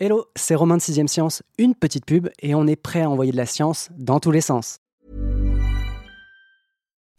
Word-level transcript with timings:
Hello, 0.00 0.26
c'est 0.36 0.54
Romain 0.54 0.76
de 0.76 0.80
6ème 0.80 1.08
Science, 1.08 1.42
une 1.58 1.74
petite 1.74 2.06
pub 2.06 2.28
et 2.40 2.54
on 2.54 2.68
est 2.68 2.76
prêt 2.76 3.02
à 3.02 3.10
envoyer 3.10 3.32
de 3.32 3.36
la 3.36 3.46
science 3.46 3.88
dans 3.98 4.20
tous 4.20 4.30
les 4.30 4.40
sens. 4.40 4.78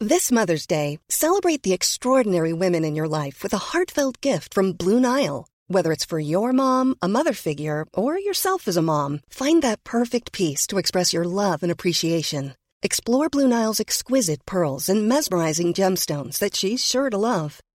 This 0.00 0.32
Mother's 0.32 0.66
Day, 0.66 0.98
celebrate 1.10 1.62
the 1.62 1.74
extraordinary 1.74 2.54
women 2.54 2.86
in 2.86 2.94
your 2.94 3.06
life 3.06 3.42
with 3.42 3.52
a 3.52 3.74
heartfelt 3.74 4.22
gift 4.22 4.54
from 4.54 4.72
Blue 4.72 4.98
Nile. 4.98 5.46
Whether 5.68 5.92
it's 5.92 6.06
for 6.06 6.18
your 6.18 6.54
mom, 6.54 6.94
a 7.02 7.06
mother 7.06 7.34
figure, 7.34 7.84
or 7.92 8.18
yourself 8.18 8.66
as 8.66 8.78
a 8.78 8.82
mom, 8.82 9.20
find 9.28 9.60
that 9.60 9.84
perfect 9.84 10.32
piece 10.32 10.66
to 10.68 10.78
express 10.78 11.12
your 11.12 11.24
love 11.24 11.62
and 11.62 11.70
appreciation. 11.70 12.54
Explore 12.82 13.28
Blue 13.28 13.46
Nile's 13.46 13.80
exquisite 13.80 14.46
pearls 14.46 14.88
and 14.88 15.06
mesmerizing 15.06 15.74
gemstones 15.74 16.38
that 16.38 16.56
she's 16.56 16.82
sure 16.82 17.10
to 17.10 17.18
love. 17.18 17.60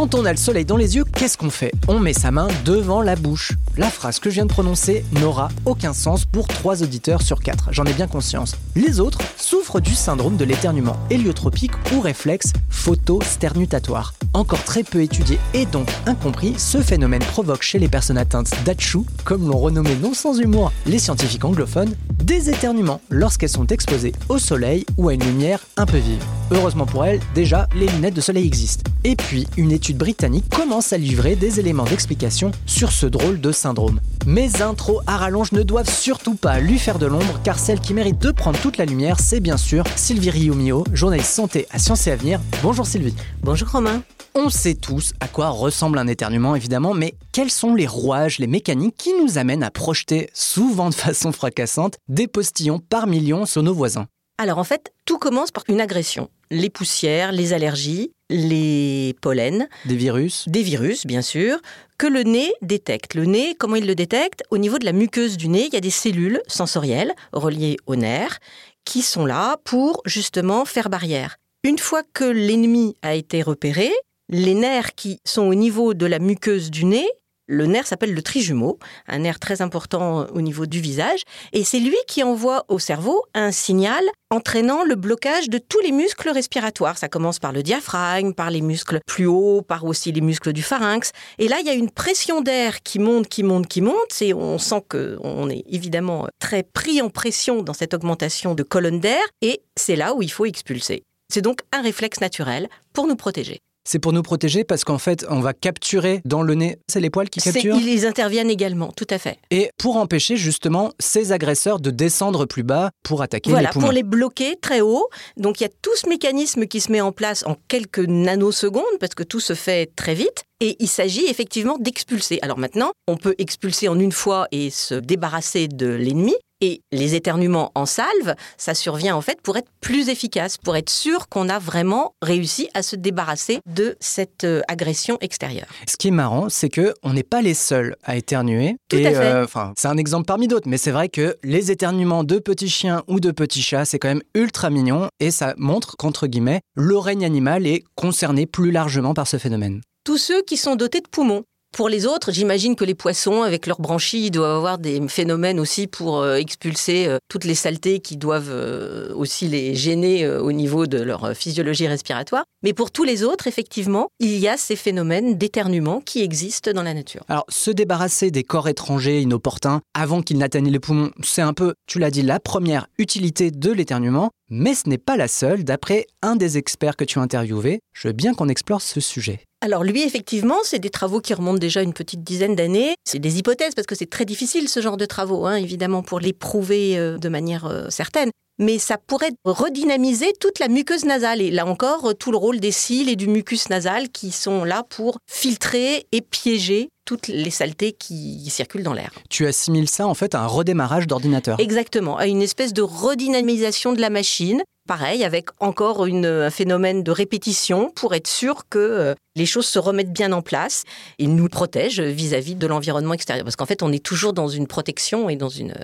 Quand 0.00 0.14
on 0.14 0.24
a 0.24 0.30
le 0.30 0.38
soleil 0.38 0.64
dans 0.64 0.78
les 0.78 0.96
yeux, 0.96 1.04
qu'est-ce 1.04 1.36
qu'on 1.36 1.50
fait? 1.50 1.72
On 1.86 1.98
met 2.00 2.14
sa 2.14 2.30
main 2.30 2.48
devant 2.64 3.02
la 3.02 3.16
bouche. 3.16 3.52
La 3.76 3.90
phrase 3.90 4.18
que 4.18 4.30
je 4.30 4.36
viens 4.36 4.46
de 4.46 4.50
prononcer 4.50 5.04
n'aura 5.20 5.50
aucun 5.66 5.92
sens 5.92 6.24
pour 6.24 6.48
3 6.48 6.82
auditeurs 6.82 7.20
sur 7.20 7.40
4, 7.40 7.68
j'en 7.72 7.84
ai 7.84 7.92
bien 7.92 8.06
conscience. 8.06 8.56
Les 8.74 8.98
autres 8.98 9.18
souffrent 9.36 9.78
du 9.78 9.94
syndrome 9.94 10.38
de 10.38 10.46
l'éternuement 10.46 10.96
héliotropique 11.10 11.72
ou 11.92 12.00
réflexe 12.00 12.54
photosternutatoire. 12.70 14.14
Encore 14.32 14.64
très 14.64 14.84
peu 14.84 15.02
étudié 15.02 15.38
et 15.52 15.66
donc 15.66 15.90
incompris, 16.06 16.54
ce 16.56 16.80
phénomène 16.80 17.20
provoque 17.20 17.62
chez 17.62 17.78
les 17.78 17.88
personnes 17.88 18.16
atteintes 18.16 18.54
d'Achu, 18.64 19.00
comme 19.24 19.48
l'ont 19.48 19.58
renommé 19.58 19.96
non 19.96 20.14
sans 20.14 20.38
humour 20.38 20.72
les 20.86 20.98
scientifiques 20.98 21.44
anglophones, 21.44 21.94
des 22.24 22.48
éternuements 22.48 23.02
lorsqu'elles 23.10 23.50
sont 23.50 23.66
exposées 23.66 24.12
au 24.30 24.38
soleil 24.38 24.86
ou 24.96 25.10
à 25.10 25.14
une 25.14 25.24
lumière 25.24 25.60
un 25.76 25.84
peu 25.84 25.98
vive. 25.98 26.24
Heureusement 26.52 26.86
pour 26.86 27.04
elles, 27.04 27.20
déjà, 27.34 27.68
les 27.74 27.86
lunettes 27.86 28.14
de 28.14 28.20
soleil 28.20 28.46
existent. 28.46 28.90
Et 29.04 29.16
puis, 29.16 29.46
une 29.56 29.72
étude 29.72 29.89
britannique 29.96 30.48
commence 30.48 30.92
à 30.92 30.98
livrer 30.98 31.36
des 31.36 31.60
éléments 31.60 31.84
d'explication 31.84 32.50
sur 32.66 32.92
ce 32.92 33.06
drôle 33.06 33.40
de 33.40 33.52
syndrome. 33.52 34.00
Mes 34.26 34.62
intros 34.62 35.02
à 35.06 35.16
rallonge 35.16 35.52
ne 35.52 35.62
doivent 35.62 35.90
surtout 35.90 36.34
pas 36.34 36.60
lui 36.60 36.78
faire 36.78 36.98
de 36.98 37.06
l'ombre, 37.06 37.40
car 37.42 37.58
celle 37.58 37.80
qui 37.80 37.94
mérite 37.94 38.18
de 38.18 38.30
prendre 38.30 38.60
toute 38.60 38.76
la 38.76 38.84
lumière, 38.84 39.18
c'est 39.20 39.40
bien 39.40 39.56
sûr 39.56 39.84
Sylvie 39.96 40.30
Riomio, 40.30 40.84
journaliste 40.92 41.32
santé 41.32 41.66
à 41.70 41.78
Sciences 41.78 42.06
et 42.06 42.12
Avenir. 42.12 42.40
Bonjour 42.62 42.86
Sylvie. 42.86 43.14
Bonjour 43.42 43.70
Romain. 43.70 44.02
On 44.34 44.48
sait 44.48 44.74
tous 44.74 45.12
à 45.18 45.26
quoi 45.26 45.48
ressemble 45.48 45.98
un 45.98 46.06
éternuement 46.06 46.54
évidemment, 46.54 46.94
mais 46.94 47.14
quels 47.32 47.50
sont 47.50 47.74
les 47.74 47.86
rouages, 47.86 48.38
les 48.38 48.46
mécaniques 48.46 48.96
qui 48.96 49.12
nous 49.20 49.38
amènent 49.38 49.64
à 49.64 49.72
projeter, 49.72 50.30
souvent 50.34 50.88
de 50.88 50.94
façon 50.94 51.32
fracassante, 51.32 51.96
des 52.08 52.28
postillons 52.28 52.78
par 52.78 53.06
millions 53.06 53.44
sur 53.44 53.62
nos 53.62 53.74
voisins? 53.74 54.06
Alors 54.38 54.58
en 54.58 54.64
fait, 54.64 54.92
tout 55.04 55.18
commence 55.18 55.50
par 55.50 55.64
une 55.68 55.80
agression. 55.80 56.30
Les 56.50 56.70
poussières, 56.70 57.32
les 57.32 57.52
allergies, 57.52 58.12
les 58.30 59.14
pollens. 59.20 59.68
Des 59.84 59.96
virus 59.96 60.48
Des 60.48 60.62
virus, 60.62 61.04
bien 61.04 61.20
sûr, 61.20 61.58
que 61.98 62.06
le 62.06 62.22
nez 62.22 62.54
détecte. 62.62 63.14
Le 63.14 63.26
nez, 63.26 63.54
comment 63.58 63.76
il 63.76 63.86
le 63.86 63.94
détecte? 63.94 64.42
Au 64.50 64.56
niveau 64.56 64.78
de 64.78 64.86
la 64.86 64.92
muqueuse 64.92 65.36
du 65.36 65.48
nez, 65.48 65.66
il 65.66 65.74
y 65.74 65.76
a 65.76 65.80
des 65.80 65.90
cellules 65.90 66.40
sensorielles 66.46 67.12
reliées 67.32 67.76
aux 67.86 67.96
nerfs 67.96 68.38
qui 68.84 69.02
sont 69.02 69.26
là 69.26 69.58
pour 69.64 70.00
justement 70.06 70.64
faire 70.64 70.88
barrière. 70.88 71.36
Une 71.62 71.78
fois 71.78 72.02
que 72.14 72.24
l'ennemi 72.24 72.96
a 73.02 73.14
été 73.14 73.42
repéré, 73.42 73.90
les 74.30 74.54
nerfs 74.54 74.94
qui 74.94 75.20
sont 75.26 75.42
au 75.42 75.54
niveau 75.54 75.92
de 75.92 76.06
la 76.06 76.18
muqueuse 76.18 76.70
du 76.70 76.86
nez, 76.86 77.06
le 77.50 77.66
nerf 77.66 77.86
s'appelle 77.86 78.14
le 78.14 78.22
trijumeau, 78.22 78.78
un 79.08 79.18
nerf 79.18 79.40
très 79.40 79.60
important 79.60 80.26
au 80.32 80.40
niveau 80.40 80.66
du 80.66 80.80
visage, 80.80 81.22
et 81.52 81.64
c'est 81.64 81.80
lui 81.80 81.96
qui 82.06 82.22
envoie 82.22 82.64
au 82.68 82.78
cerveau 82.78 83.24
un 83.34 83.50
signal 83.50 84.04
entraînant 84.30 84.84
le 84.84 84.94
blocage 84.94 85.50
de 85.50 85.58
tous 85.58 85.80
les 85.80 85.90
muscles 85.90 86.30
respiratoires. 86.30 86.96
Ça 86.96 87.08
commence 87.08 87.40
par 87.40 87.50
le 87.52 87.64
diaphragme, 87.64 88.32
par 88.32 88.50
les 88.50 88.60
muscles 88.60 89.00
plus 89.04 89.26
hauts, 89.26 89.62
par 89.62 89.84
aussi 89.84 90.12
les 90.12 90.20
muscles 90.20 90.52
du 90.52 90.62
pharynx. 90.62 91.10
Et 91.38 91.48
là, 91.48 91.56
il 91.60 91.66
y 91.66 91.70
a 91.70 91.74
une 91.74 91.90
pression 91.90 92.40
d'air 92.40 92.82
qui 92.84 93.00
monte, 93.00 93.28
qui 93.28 93.42
monte, 93.42 93.66
qui 93.66 93.80
monte, 93.80 94.22
et 94.22 94.32
on 94.32 94.58
sent 94.58 94.82
qu'on 94.88 95.50
est 95.50 95.64
évidemment 95.68 96.28
très 96.38 96.62
pris 96.62 97.02
en 97.02 97.10
pression 97.10 97.62
dans 97.62 97.74
cette 97.74 97.94
augmentation 97.94 98.54
de 98.54 98.62
colonne 98.62 99.00
d'air, 99.00 99.22
et 99.42 99.62
c'est 99.76 99.96
là 99.96 100.14
où 100.14 100.22
il 100.22 100.30
faut 100.30 100.46
expulser. 100.46 101.02
C'est 101.28 101.42
donc 101.42 101.60
un 101.72 101.82
réflexe 101.82 102.20
naturel 102.20 102.68
pour 102.92 103.08
nous 103.08 103.16
protéger. 103.16 103.60
C'est 103.84 103.98
pour 103.98 104.12
nous 104.12 104.22
protéger 104.22 104.64
parce 104.64 104.84
qu'en 104.84 104.98
fait, 104.98 105.24
on 105.30 105.40
va 105.40 105.52
capturer 105.52 106.20
dans 106.24 106.42
le 106.42 106.54
nez. 106.54 106.78
C'est 106.88 107.00
les 107.00 107.10
poils 107.10 107.30
qui 107.30 107.40
capturent 107.40 107.76
Ils 107.76 108.06
interviennent 108.06 108.50
également, 108.50 108.92
tout 108.92 109.06
à 109.10 109.18
fait. 109.18 109.38
Et 109.50 109.70
pour 109.78 109.96
empêcher 109.96 110.36
justement 110.36 110.92
ces 110.98 111.32
agresseurs 111.32 111.80
de 111.80 111.90
descendre 111.90 112.44
plus 112.46 112.62
bas 112.62 112.90
pour 113.02 113.22
attaquer 113.22 113.50
voilà, 113.50 113.68
les 113.68 113.72
poumons. 113.72 113.86
pour 113.86 113.92
les 113.92 114.02
bloquer 114.02 114.56
très 114.60 114.80
haut. 114.80 115.08
Donc 115.36 115.60
il 115.60 115.64
y 115.64 115.66
a 115.66 115.70
tout 115.82 115.96
ce 115.96 116.08
mécanisme 116.08 116.66
qui 116.66 116.80
se 116.80 116.92
met 116.92 117.00
en 117.00 117.12
place 117.12 117.44
en 117.46 117.56
quelques 117.68 118.00
nanosecondes 118.00 118.84
parce 119.00 119.14
que 119.14 119.22
tout 119.22 119.40
se 119.40 119.54
fait 119.54 119.90
très 119.96 120.14
vite. 120.14 120.44
Et 120.60 120.76
il 120.78 120.88
s'agit 120.88 121.24
effectivement 121.26 121.78
d'expulser. 121.78 122.38
Alors 122.42 122.58
maintenant, 122.58 122.90
on 123.08 123.16
peut 123.16 123.34
expulser 123.38 123.88
en 123.88 123.98
une 123.98 124.12
fois 124.12 124.46
et 124.52 124.68
se 124.68 124.94
débarrasser 124.94 125.68
de 125.68 125.86
l'ennemi. 125.86 126.34
Et 126.60 126.82
les 126.92 127.14
éternuements 127.14 127.72
en 127.74 127.86
salve, 127.86 128.34
ça 128.58 128.74
survient 128.74 129.16
en 129.16 129.20
fait 129.20 129.40
pour 129.40 129.56
être 129.56 129.68
plus 129.80 130.08
efficace, 130.08 130.58
pour 130.58 130.76
être 130.76 130.90
sûr 130.90 131.28
qu'on 131.28 131.48
a 131.48 131.58
vraiment 131.58 132.14
réussi 132.20 132.68
à 132.74 132.82
se 132.82 132.96
débarrasser 132.96 133.60
de 133.66 133.96
cette 134.00 134.44
euh, 134.44 134.60
agression 134.68 135.16
extérieure. 135.20 135.68
Ce 135.88 135.96
qui 135.96 136.08
est 136.08 136.12
marrant, 136.12 136.48
c'est 136.48 136.68
que 136.68 136.94
on 137.02 137.14
n'est 137.14 137.22
pas 137.22 137.40
les 137.40 137.54
seuls 137.54 137.96
à 138.04 138.16
éternuer. 138.16 138.76
Tout 138.88 138.96
et 138.96 139.06
à 139.06 139.10
fait. 139.10 139.56
euh, 139.56 139.72
c'est 139.76 139.88
un 139.88 139.96
exemple 139.96 140.26
parmi 140.26 140.48
d'autres, 140.48 140.68
mais 140.68 140.76
c'est 140.76 140.90
vrai 140.90 141.08
que 141.08 141.36
les 141.42 141.70
éternuements 141.70 142.24
de 142.24 142.38
petits 142.38 142.68
chiens 142.68 143.02
ou 143.08 143.20
de 143.20 143.30
petits 143.30 143.62
chats, 143.62 143.84
c'est 143.84 143.98
quand 143.98 144.08
même 144.08 144.22
ultra 144.34 144.70
mignon 144.70 145.08
et 145.18 145.30
ça 145.30 145.54
montre 145.56 145.96
qu'entre 145.96 146.26
guillemets, 146.26 146.60
le 146.74 146.98
règne 146.98 147.24
animal 147.24 147.66
est 147.66 147.84
concerné 147.94 148.46
plus 148.46 148.70
largement 148.70 149.14
par 149.14 149.26
ce 149.26 149.38
phénomène. 149.38 149.80
Tous 150.04 150.18
ceux 150.18 150.42
qui 150.42 150.56
sont 150.56 150.76
dotés 150.76 151.00
de 151.00 151.08
poumons. 151.08 151.44
Pour 151.72 151.88
les 151.88 152.04
autres, 152.04 152.32
j'imagine 152.32 152.74
que 152.74 152.84
les 152.84 152.96
poissons, 152.96 153.42
avec 153.42 153.66
leurs 153.66 153.80
branchies, 153.80 154.32
doivent 154.32 154.56
avoir 154.56 154.78
des 154.78 155.00
phénomènes 155.08 155.60
aussi 155.60 155.86
pour 155.86 156.20
euh, 156.20 156.34
expulser 156.34 157.06
euh, 157.06 157.18
toutes 157.28 157.44
les 157.44 157.54
saletés 157.54 158.00
qui 158.00 158.16
doivent 158.16 158.50
euh, 158.50 159.14
aussi 159.14 159.46
les 159.46 159.76
gêner 159.76 160.26
au 160.28 160.50
niveau 160.50 160.86
de 160.86 161.00
leur 161.00 161.34
physiologie 161.34 161.86
respiratoire. 161.86 162.44
Mais 162.62 162.72
pour 162.72 162.90
tous 162.90 163.04
les 163.04 163.22
autres, 163.22 163.46
effectivement, 163.46 164.08
il 164.18 164.36
y 164.36 164.48
a 164.48 164.56
ces 164.56 164.74
phénomènes 164.74 165.38
d'éternuement 165.38 166.00
qui 166.00 166.22
existent 166.22 166.72
dans 166.72 166.82
la 166.82 166.92
nature. 166.92 167.22
Alors, 167.28 167.44
se 167.48 167.70
débarrasser 167.70 168.30
des 168.32 168.42
corps 168.42 168.68
étrangers 168.68 169.20
inopportuns 169.20 169.80
avant 169.94 170.22
qu'ils 170.22 170.38
n'atteignent 170.38 170.70
les 170.70 170.80
poumons, 170.80 171.12
c'est 171.22 171.42
un 171.42 171.54
peu, 171.54 171.74
tu 171.86 172.00
l'as 172.00 172.10
dit, 172.10 172.22
la 172.22 172.40
première 172.40 172.88
utilité 172.98 173.50
de 173.52 173.70
l'éternuement, 173.70 174.30
mais 174.50 174.74
ce 174.74 174.88
n'est 174.88 174.98
pas 174.98 175.16
la 175.16 175.28
seule. 175.28 175.64
D'après 175.64 176.06
un 176.22 176.36
des 176.36 176.58
experts 176.58 176.96
que 176.96 177.04
tu 177.04 177.18
as 177.18 177.22
interviewé, 177.22 177.80
je 177.92 178.08
veux 178.08 178.12
bien 178.12 178.34
qu'on 178.34 178.48
explore 178.48 178.82
ce 178.82 179.00
sujet. 179.00 179.40
Alors 179.62 179.84
lui, 179.84 180.02
effectivement, 180.02 180.56
c'est 180.64 180.78
des 180.78 180.90
travaux 180.90 181.20
qui 181.20 181.34
remontent 181.34 181.58
déjà 181.58 181.82
une 181.82 181.92
petite 181.92 182.24
dizaine 182.24 182.56
d'années. 182.56 182.94
C'est 183.04 183.18
des 183.18 183.38
hypothèses 183.38 183.74
parce 183.74 183.86
que 183.86 183.94
c'est 183.94 184.08
très 184.08 184.24
difficile 184.24 184.68
ce 184.68 184.80
genre 184.80 184.96
de 184.96 185.04
travaux, 185.04 185.46
hein, 185.46 185.56
évidemment, 185.56 186.02
pour 186.02 186.18
les 186.18 186.32
prouver 186.32 186.98
euh, 186.98 187.18
de 187.18 187.28
manière 187.28 187.66
euh, 187.66 187.90
certaine. 187.90 188.30
Mais 188.58 188.78
ça 188.78 188.98
pourrait 188.98 189.32
redynamiser 189.44 190.32
toute 190.38 190.58
la 190.58 190.68
muqueuse 190.68 191.04
nasale. 191.04 191.40
Et 191.40 191.50
là 191.50 191.66
encore, 191.66 192.10
euh, 192.10 192.14
tout 192.14 192.30
le 192.30 192.38
rôle 192.38 192.58
des 192.58 192.72
cils 192.72 193.08
et 193.08 193.16
du 193.16 193.26
mucus 193.26 193.68
nasal 193.68 194.08
qui 194.08 194.32
sont 194.32 194.64
là 194.64 194.82
pour 194.82 195.18
filtrer 195.30 196.06
et 196.12 196.22
piéger 196.22 196.88
toutes 197.10 197.26
les 197.26 197.50
saletés 197.50 197.90
qui 197.90 198.48
circulent 198.50 198.84
dans 198.84 198.92
l'air. 198.92 199.10
Tu 199.28 199.44
assimiles 199.44 199.88
ça 199.88 200.06
en 200.06 200.14
fait 200.14 200.36
à 200.36 200.42
un 200.42 200.46
redémarrage 200.46 201.08
d'ordinateur. 201.08 201.58
Exactement, 201.58 202.16
à 202.16 202.28
une 202.28 202.40
espèce 202.40 202.72
de 202.72 202.82
redynamisation 202.82 203.92
de 203.92 204.00
la 204.00 204.10
machine. 204.10 204.62
Pareil, 204.86 205.24
avec 205.24 205.48
encore 205.58 206.06
une, 206.06 206.26
un 206.26 206.50
phénomène 206.50 207.02
de 207.02 207.10
répétition 207.10 207.90
pour 207.96 208.14
être 208.14 208.28
sûr 208.28 208.68
que 208.70 208.78
euh, 208.78 209.14
les 209.36 209.46
choses 209.46 209.66
se 209.66 209.78
remettent 209.78 210.12
bien 210.12 210.32
en 210.32 210.42
place 210.42 210.84
et 211.18 211.26
nous 211.26 211.48
protègent 211.48 212.00
vis-à-vis 212.00 212.54
de 212.54 212.66
l'environnement 212.66 213.14
extérieur. 213.14 213.44
Parce 213.44 213.56
qu'en 213.56 213.66
fait, 213.66 213.82
on 213.82 213.92
est 213.92 214.04
toujours 214.04 214.32
dans 214.32 214.48
une 214.48 214.66
protection 214.66 215.28
et 215.28 215.36
dans 215.36 215.48
une, 215.48 215.74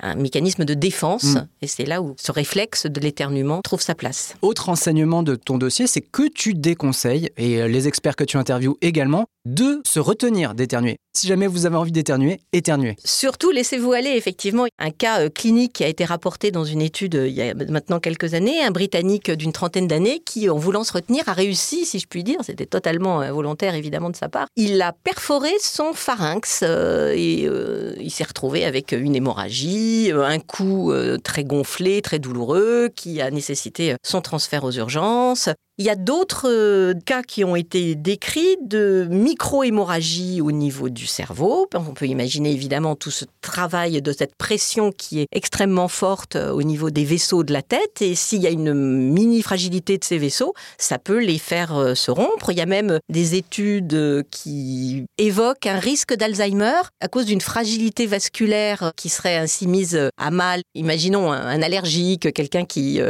un 0.00 0.14
mécanisme 0.14 0.64
de 0.64 0.74
défense. 0.74 1.24
Mm. 1.24 1.48
Et 1.62 1.66
c'est 1.66 1.84
là 1.84 2.02
où 2.02 2.14
ce 2.18 2.32
réflexe 2.32 2.86
de 2.86 3.00
l'éternuement 3.00 3.60
trouve 3.62 3.80
sa 3.80 3.94
place. 3.94 4.34
Autre 4.42 4.68
enseignement 4.68 5.22
de 5.22 5.34
ton 5.34 5.58
dossier, 5.58 5.86
c'est 5.86 6.00
que 6.00 6.28
tu 6.28 6.54
déconseilles, 6.54 7.30
et 7.36 7.62
euh, 7.62 7.68
les 7.68 7.88
experts 7.88 8.16
que 8.16 8.24
tu 8.24 8.36
interviews 8.36 8.76
également, 8.82 9.26
de 9.44 9.82
se 9.86 9.98
retenir 9.98 10.54
d'éternuer. 10.54 10.96
Si 11.14 11.26
jamais 11.26 11.46
vous 11.46 11.66
avez 11.66 11.76
envie 11.76 11.92
d'éternuer, 11.92 12.40
éternuez. 12.52 12.96
Surtout, 13.04 13.50
laissez-vous 13.50 13.92
aller, 13.92 14.10
effectivement. 14.10 14.66
Un 14.78 14.90
cas 14.90 15.20
euh, 15.20 15.28
clinique 15.28 15.74
qui 15.74 15.84
a 15.84 15.88
été 15.88 16.04
rapporté 16.04 16.50
dans 16.50 16.64
une 16.64 16.80
étude 16.80 17.16
euh, 17.16 17.28
il 17.28 17.34
y 17.34 17.42
a 17.42 17.54
maintenant 17.54 18.00
quelques 18.00 18.34
années, 18.34 18.62
un 18.62 18.70
Britannique 18.70 19.30
d'une 19.30 19.52
trentaine 19.52 19.88
d'années 19.88 20.20
qui, 20.24 20.48
en 20.48 20.56
voulant 20.56 20.84
se 20.84 20.92
retenir, 20.92 21.28
a 21.28 21.32
réussi, 21.32 21.84
si 21.84 21.98
je 21.98 22.06
puis 22.06 22.24
dire, 22.24 22.38
c'était 22.42 22.66
totalement 22.66 22.82
totalement 22.92 23.20
involontaire 23.20 23.74
évidemment 23.74 24.10
de 24.10 24.16
sa 24.16 24.28
part, 24.28 24.46
il 24.56 24.82
a 24.82 24.92
perforé 24.92 25.50
son 25.60 25.94
pharynx 25.94 26.62
et 26.62 27.48
il 27.98 28.10
s'est 28.10 28.24
retrouvé 28.24 28.64
avec 28.64 28.92
une 28.92 29.16
hémorragie, 29.16 30.10
un 30.14 30.38
cou 30.38 30.92
très 31.24 31.44
gonflé, 31.44 32.02
très 32.02 32.18
douloureux, 32.18 32.90
qui 32.94 33.20
a 33.22 33.30
nécessité 33.30 33.94
son 34.02 34.20
transfert 34.20 34.64
aux 34.64 34.72
urgences. 34.72 35.48
Il 35.78 35.86
y 35.86 35.90
a 35.90 35.96
d'autres 35.96 36.50
euh, 36.50 36.92
cas 37.06 37.22
qui 37.22 37.44
ont 37.44 37.56
été 37.56 37.94
décrits 37.94 38.58
de 38.60 39.08
micro-hémorragie 39.10 40.42
au 40.42 40.52
niveau 40.52 40.90
du 40.90 41.06
cerveau. 41.06 41.66
On 41.74 41.94
peut 41.94 42.06
imaginer 42.06 42.52
évidemment 42.52 42.94
tout 42.94 43.10
ce 43.10 43.24
travail 43.40 44.02
de 44.02 44.12
cette 44.12 44.36
pression 44.36 44.92
qui 44.92 45.20
est 45.20 45.26
extrêmement 45.32 45.88
forte 45.88 46.36
euh, 46.36 46.50
au 46.52 46.62
niveau 46.62 46.90
des 46.90 47.06
vaisseaux 47.06 47.42
de 47.42 47.54
la 47.54 47.62
tête. 47.62 48.02
Et 48.02 48.14
s'il 48.14 48.42
y 48.42 48.46
a 48.46 48.50
une 48.50 48.74
mini-fragilité 48.74 49.96
de 49.96 50.04
ces 50.04 50.18
vaisseaux, 50.18 50.52
ça 50.76 50.98
peut 50.98 51.20
les 51.20 51.38
faire 51.38 51.74
euh, 51.74 51.94
se 51.94 52.10
rompre. 52.10 52.52
Il 52.52 52.58
y 52.58 52.62
a 52.62 52.66
même 52.66 52.98
des 53.08 53.34
études 53.34 54.26
qui 54.30 55.06
évoquent 55.16 55.66
un 55.66 55.78
risque 55.78 56.14
d'Alzheimer 56.14 56.82
à 57.00 57.08
cause 57.08 57.24
d'une 57.24 57.40
fragilité 57.40 58.04
vasculaire 58.04 58.92
qui 58.96 59.08
serait 59.08 59.38
ainsi 59.38 59.66
mise 59.66 59.98
à 60.18 60.30
mal. 60.30 60.60
Imaginons 60.74 61.32
un, 61.32 61.62
allergique, 61.62 62.30
quelqu'un 62.34 62.66
qui, 62.66 63.00